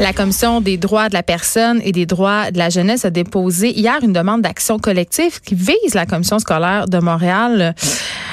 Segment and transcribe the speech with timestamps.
[0.00, 3.76] La Commission des droits de la personne et des droits de la jeunesse a déposé
[3.76, 7.74] hier une demande d'action collective qui vise la Commission scolaire de Montréal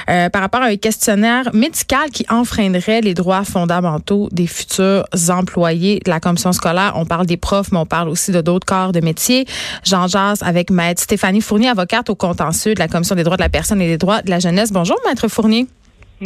[0.07, 6.01] euh, par rapport à un questionnaire médical qui enfreindrait les droits fondamentaux des futurs employés
[6.05, 6.93] de la Commission scolaire.
[6.97, 9.47] On parle des profs, mais on parle aussi de d'autres corps de métier.
[9.83, 13.41] Jean Jazz avec Maître Stéphanie Fournier, avocate au contentieux de la Commission des droits de
[13.43, 14.71] la personne et des droits de la jeunesse.
[14.71, 15.65] Bonjour, Maître Fournier.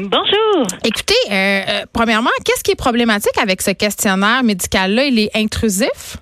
[0.07, 0.67] Bonjour.
[0.83, 5.03] Écoutez, euh, euh, premièrement, qu'est-ce qui est problématique avec ce questionnaire médical-là?
[5.05, 6.17] Il est intrusif?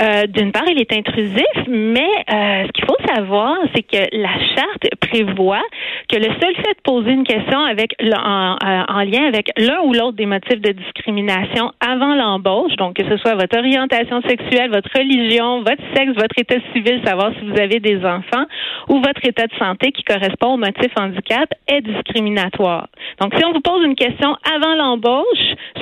[0.00, 4.32] Euh, d'une part, il est intrusif, mais euh, ce qu'il faut savoir, c'est que la
[4.54, 5.64] charte prévoit
[6.08, 9.80] que le seul fait de poser une question avec en, euh, en lien avec l'un
[9.82, 14.70] ou l'autre des motifs de discrimination avant l'embauche, donc que ce soit votre orientation sexuelle,
[14.70, 18.44] votre religion, votre sexe, votre état civil, savoir si vous avez des enfants,
[18.88, 22.88] ou votre état de santé qui correspond au motif handicap, est discriminatoire.
[23.20, 25.24] Donc, si on vous pose une question avant l'embauche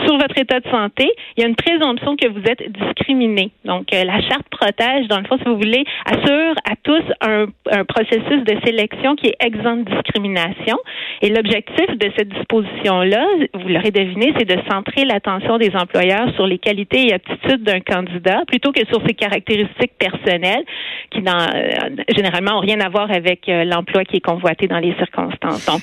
[0.05, 3.51] sur votre état de santé, il y a une présomption que vous êtes discriminé.
[3.65, 7.47] Donc, la charte protège, dans le fond, si vous voulez, assure à tous un,
[7.85, 10.79] processus de sélection qui est exempt de discrimination.
[11.23, 16.47] Et l'objectif de cette disposition-là, vous l'aurez deviné, c'est de centrer l'attention des employeurs sur
[16.47, 20.65] les qualités et aptitudes d'un candidat plutôt que sur ses caractéristiques personnelles
[21.11, 24.79] qui, dans, euh, généralement, ont rien à voir avec euh, l'emploi qui est convoité dans
[24.79, 25.67] les circonstances.
[25.67, 25.83] Donc,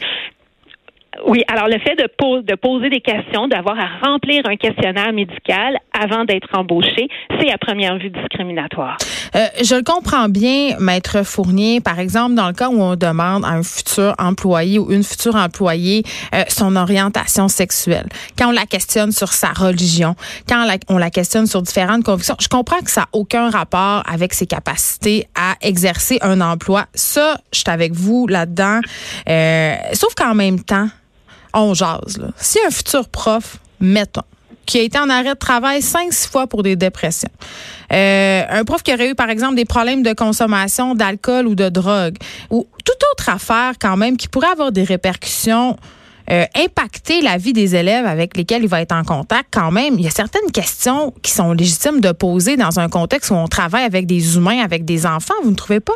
[1.25, 5.77] oui, alors le fait de, de poser des questions, d'avoir à remplir un questionnaire médical
[5.97, 7.07] avant d'être embauché,
[7.39, 8.97] c'est à première vue discriminatoire.
[9.35, 11.81] Euh, je le comprends bien, maître Fournier.
[11.81, 15.35] Par exemple, dans le cas où on demande à un futur employé ou une future
[15.35, 16.03] employée
[16.33, 20.15] euh, son orientation sexuelle, quand on la questionne sur sa religion,
[20.47, 24.33] quand on la, questionne sur différentes convictions, je comprends que ça n'a aucun rapport avec
[24.33, 26.85] ses capacités à exercer un emploi.
[26.93, 28.79] Ça, je suis avec vous là-dedans.
[29.29, 30.87] Euh, sauf qu'en même temps,
[31.53, 32.19] on jase.
[32.37, 34.23] Si un futur prof, mettons,
[34.65, 37.29] qui a été en arrêt de travail cinq, six fois pour des dépressions.
[37.91, 41.69] Euh, un prof qui aurait eu, par exemple, des problèmes de consommation d'alcool ou de
[41.69, 42.15] drogue,
[42.49, 45.77] ou toute autre affaire quand même qui pourrait avoir des répercussions,
[46.31, 49.95] euh, impacter la vie des élèves avec lesquels il va être en contact quand même.
[49.99, 53.47] Il y a certaines questions qui sont légitimes de poser dans un contexte où on
[53.47, 55.93] travaille avec des humains, avec des enfants, vous ne trouvez pas?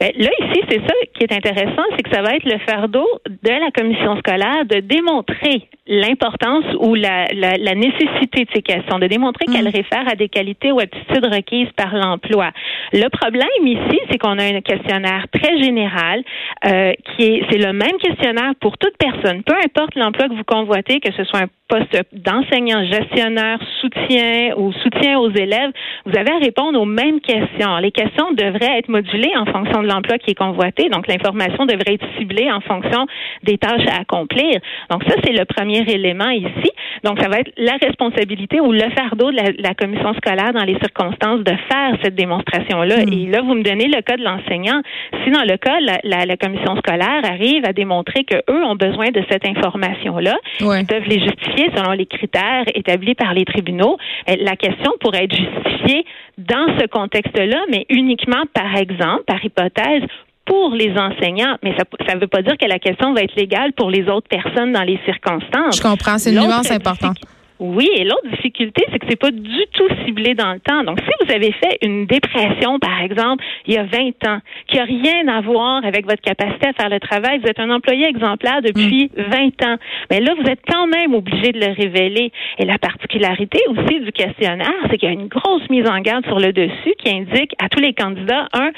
[0.00, 3.06] Ben, là, ici, c'est ça qui est intéressant, c'est que ça va être le fardeau
[3.28, 9.06] de la commission scolaire de démontrer l'importance ou la, la, nécessité de ces questions, de
[9.06, 9.76] démontrer qu'elles mm.
[9.76, 12.50] réfèrent à des qualités ou aptitudes requises par l'emploi.
[12.92, 16.22] Le problème ici, c'est qu'on a un questionnaire très général
[16.64, 20.44] euh, qui est, c'est le même questionnaire pour toute personne, peu importe l'emploi que vous
[20.44, 25.72] convoitez, que ce soit un poste d'enseignant, gestionnaire, soutien ou soutien aux élèves,
[26.04, 27.76] vous avez à répondre aux mêmes questions.
[27.78, 31.94] Les questions devraient être modulées en fonction de l'emploi qui est convoité, donc l'information devrait
[31.94, 33.06] être ciblée en fonction
[33.42, 34.60] des tâches à accomplir.
[34.90, 36.70] Donc ça, c'est le premier élément ici.
[37.04, 40.78] Donc ça va être la responsabilité ou le fardeau de la, commission scolaire dans les
[40.78, 43.04] circonstances de faire cette démonstration-là.
[43.04, 43.12] Hmm.
[43.12, 44.80] Et là, vous me donnez le cas de l'enseignant.
[45.24, 49.10] Si dans le cas, la, la, commission scolaire arrive à démontrer que eux ont besoin
[49.10, 53.96] de cette information-là, ils peuvent les justifier selon les critères établis par les tribunaux.
[54.28, 56.04] Euh, la question pourrait être justifiée
[56.38, 60.02] dans ce contexte-là, mais uniquement, par exemple, par hypothèse,
[60.46, 63.72] pour les enseignants, mais ça ne veut pas dire que la question va être légale
[63.72, 65.76] pour les autres personnes dans les circonstances.
[65.76, 67.18] Je comprends, c'est une nuance importante.
[67.58, 70.84] Oui, et l'autre difficulté, c'est que c'est pas du tout ciblé dans le temps.
[70.84, 74.78] Donc, si vous avez fait une dépression, par exemple, il y a 20 ans, qui
[74.78, 78.06] a rien à voir avec votre capacité à faire le travail, vous êtes un employé
[78.06, 79.68] exemplaire depuis 20 mm.
[79.68, 79.76] ans,
[80.10, 82.30] mais là, vous êtes quand même obligé de le révéler.
[82.58, 86.26] Et la particularité aussi du questionnaire, c'est qu'il y a une grosse mise en garde
[86.26, 88.70] sur le dessus qui indique à tous les candidats, un,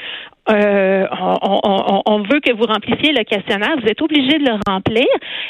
[0.51, 5.07] euh, on, on, veut que vous remplissiez le questionnaire, vous êtes obligé de le remplir.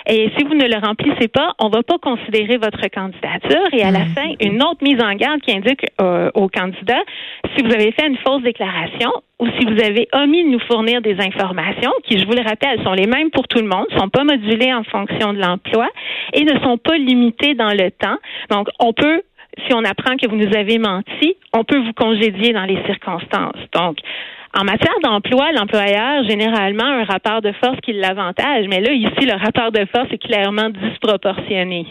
[0.07, 3.69] Et si vous ne le remplissez pas, on ne va pas considérer votre candidature.
[3.73, 4.15] Et à la hmm.
[4.15, 7.05] fin, une autre mise en garde qui indique euh, aux candidats
[7.57, 11.01] si vous avez fait une fausse déclaration ou si vous avez omis de nous fournir
[11.01, 14.09] des informations, qui, je vous le rappelle, sont les mêmes pour tout le monde, sont
[14.09, 15.87] pas modulées en fonction de l'emploi
[16.33, 18.19] et ne sont pas limitées dans le temps.
[18.51, 19.23] Donc, on peut
[19.67, 23.59] si on apprend que vous nous avez menti, on peut vous congédier dans les circonstances.
[23.73, 23.99] Donc,
[24.55, 29.27] en matière d'emploi, l'employeur, généralement, a un rapport de force qui l'avantage, mais là, ici,
[29.27, 31.87] le rapport de force est clairement disproportionné.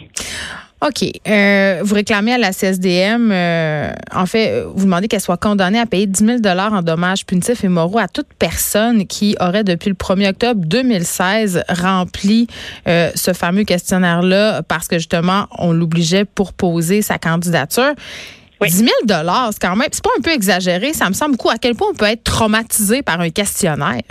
[0.85, 1.09] OK.
[1.27, 5.87] Euh, vous réclamez à la CSDM, euh, en fait, vous demandez qu'elle soit condamnée à
[5.87, 9.95] payer 10 000 en dommages punitifs et moraux à toute personne qui aurait, depuis le
[9.95, 12.47] 1er octobre 2016, rempli
[12.87, 17.93] euh, ce fameux questionnaire-là parce que, justement, on l'obligeait pour poser sa candidature.
[18.61, 18.89] 10 000
[19.51, 20.93] c'est quand même, c'est pas un peu exagéré.
[20.93, 24.03] Ça me semble beaucoup à quel point on peut être traumatisé par un questionnaire?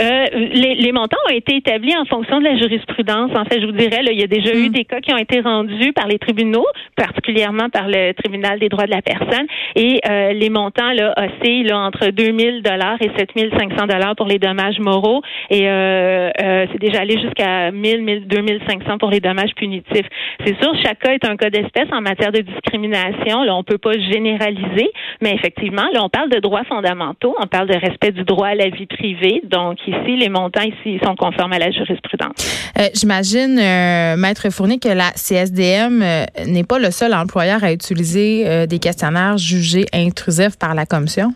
[0.00, 3.32] Euh, les, les, montants ont été établis en fonction de la jurisprudence.
[3.34, 4.72] En fait, je vous dirais, là, il y a déjà eu mm.
[4.72, 6.66] des cas qui ont été rendus par les tribunaux,
[6.96, 9.46] particulièrement par le tribunal des droits de la personne,
[9.78, 14.40] et euh, les montants là oscillent là, entre 2000 dollars et 7500 dollars pour les
[14.40, 20.06] dommages moraux, et euh, euh, c'est déjà allé jusqu'à 1000, 2500 pour les dommages punitifs.
[20.44, 23.44] C'est sûr, chaque cas est un cas d'espèce en matière de discrimination.
[23.44, 24.90] Là, on peut pas généraliser,
[25.20, 28.54] mais effectivement, là, on parle de droits fondamentaux, on parle de respect du droit à
[28.56, 29.42] la vie privée.
[29.44, 32.72] Donc ici, les montants ici sont conformes à la jurisprudence.
[32.78, 37.72] Euh, J'imagine, euh, maître Fournier, que la CSDM euh, n'est pas le seul employeur à
[37.72, 41.32] utiliser des questionnaires jugés intrusifs par la commission?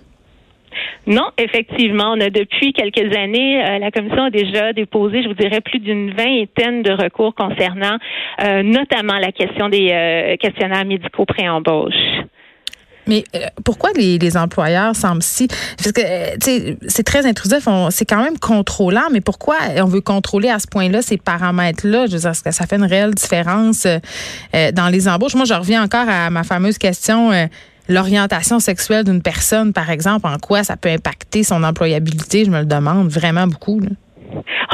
[1.07, 5.35] Non, effectivement, on a depuis quelques années, euh, la commission a déjà déposé, je vous
[5.35, 7.97] dirais, plus d'une vingtaine de recours concernant
[8.43, 11.95] euh, notamment la question des euh, questionnaires médicaux pré-embauche.
[13.09, 13.25] Mais
[13.65, 16.03] pourquoi les, les, employeurs semblent si parce que
[16.87, 21.03] c'est très intrusif, c'est quand même contrôlant, mais pourquoi on veut contrôler à ce point-là
[21.03, 22.07] ces paramètres-là?
[22.07, 23.89] Je veux dire, est-ce que ça fait une réelle différence
[24.53, 25.35] dans les embauches?
[25.35, 27.33] Moi, je reviens encore à ma fameuse question
[27.89, 32.61] l'orientation sexuelle d'une personne, par exemple, en quoi ça peut impacter son employabilité, je me
[32.61, 33.81] le demande vraiment beaucoup.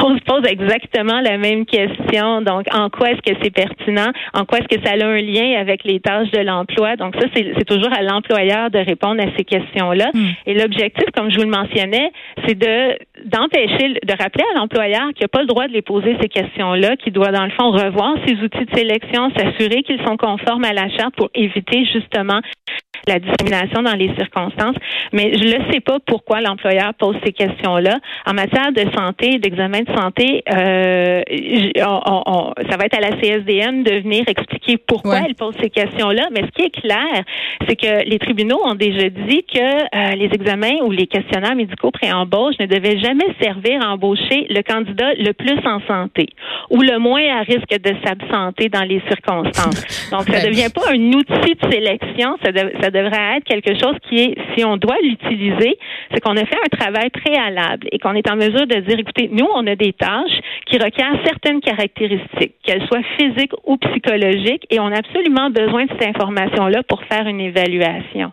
[0.01, 2.41] On se pose exactement la même question.
[2.41, 4.11] Donc, en quoi est-ce que c'est pertinent?
[4.33, 6.95] En quoi est-ce que ça a un lien avec les tâches de l'emploi?
[6.95, 10.11] Donc, ça, c'est toujours à l'employeur de répondre à ces questions-là.
[10.13, 10.27] Hmm.
[10.45, 12.11] Et l'objectif, comme je vous le mentionnais,
[12.47, 16.15] c'est de d'empêcher, de rappeler à l'employeur qu'il n'a pas le droit de les poser
[16.21, 20.15] ces questions-là, qu'il doit, dans le fond, revoir ses outils de sélection, s'assurer qu'ils sont
[20.15, 22.39] conformes à la charte pour éviter justement
[23.07, 24.75] la discrimination dans les circonstances.
[25.13, 27.99] Mais je ne sais pas pourquoi l'employeur pose ces questions-là.
[28.25, 31.21] En matière de santé, d'examen de santé, euh,
[32.69, 36.27] ça va être à la CSDN de venir expliquer pourquoi elle pose ces questions-là.
[36.31, 37.23] Mais ce qui est clair,
[37.67, 41.91] c'est que les tribunaux ont déjà dit que euh, les examens ou les questionnaires médicaux
[41.91, 46.27] pré-embauche ne devaient jamais servir à embaucher le candidat le plus en santé
[46.69, 50.09] ou le moins à risque de s'absenter dans les circonstances.
[50.11, 52.51] Donc, ça ne devient pas un outil de sélection, ça,
[52.81, 55.77] ça devrait être quelque chose qui est, si on doit l'utiliser,
[56.11, 59.29] c'est qu'on a fait un travail préalable et qu'on est en mesure de dire, écoutez,
[59.31, 64.79] nous, on a des tâches qui requièrent certaines caractéristiques, qu'elles soient physiques ou psychologiques, et
[64.79, 68.31] on a absolument besoin de cette information-là pour faire une évaluation.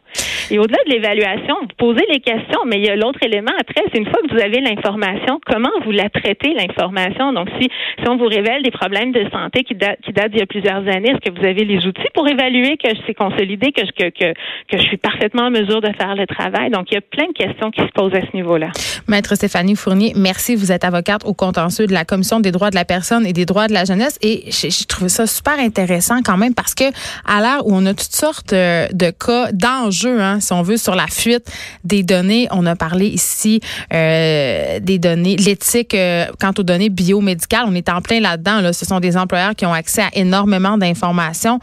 [0.51, 3.83] Et au-delà de l'évaluation, vous posez les questions, mais il y a l'autre élément après,
[3.93, 7.33] c'est une fois que vous avez l'information, comment vous la traitez, l'information?
[7.33, 7.69] Donc, si,
[7.99, 10.47] si on vous révèle des problèmes de santé qui, datent qui datent d'il y a
[10.47, 14.11] plusieurs années, est-ce que vous avez les outils pour évaluer que c'est consolidé, que, que,
[14.11, 14.35] que,
[14.71, 16.71] que je suis parfaitement en mesure de faire le travail?
[16.71, 18.69] Donc, il y a plein de questions qui se posent à ce niveau-là.
[19.09, 20.55] Maître Stéphanie Fournier, merci.
[20.55, 23.47] Vous êtes avocate au contentieux de la Commission des droits de la personne et des
[23.47, 24.19] droits de la jeunesse.
[24.23, 26.85] Et j'ai trouvé ça super intéressant quand même parce que
[27.25, 30.77] à l'heure où on a toutes sortes euh, de cas d'enjeux, hein, si on veut,
[30.77, 31.51] sur la fuite
[31.85, 32.49] des données.
[32.51, 33.61] On a parlé ici
[33.93, 37.65] euh, des données, l'éthique euh, quant aux données biomédicales.
[37.67, 38.61] On est en plein là-dedans.
[38.61, 38.73] Là.
[38.73, 41.61] Ce sont des employeurs qui ont accès à énormément d'informations.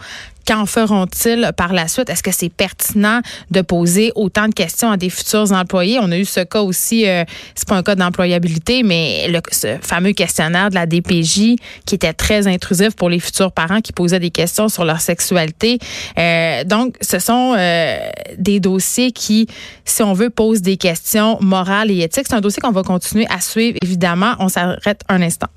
[0.48, 2.10] Qu'en feront-ils par la suite?
[2.10, 6.00] Est-ce que c'est pertinent de poser autant de questions à des futurs employés?
[6.02, 7.24] On a eu ce cas aussi, euh,
[7.56, 11.56] c'est pas un cas d'employabilité, mais le, ce fameux questionnaire de la DPJ
[11.86, 15.80] qui était très intrusif pour les futurs parents qui posaient des questions sur leur sexualité.
[16.18, 17.98] Euh, donc, ce sont euh,
[18.38, 19.48] des dossiers qui,
[19.86, 22.26] si on veut, posent des questions morales et éthiques.
[22.28, 24.34] C'est un dossier qu'on va continuer à suivre, évidemment.
[24.40, 25.48] On s'arrête un instant.